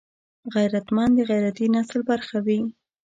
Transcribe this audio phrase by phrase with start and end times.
[0.55, 2.59] غیرتمند د غیرتي نسل برخه وي